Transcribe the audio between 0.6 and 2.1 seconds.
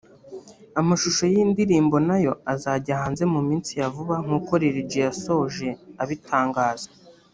Amashusho y’iyi ndirimbo